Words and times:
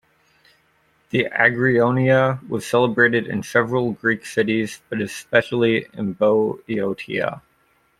The 1.11 1.25
Agrionia 1.31 2.41
was 2.49 2.65
celebrated 2.65 3.27
in 3.27 3.43
several 3.43 3.91
Greek 3.91 4.25
cities, 4.25 4.81
but 4.89 4.99
especially 4.99 5.85
in 5.93 6.13
Boeotia. 6.13 7.43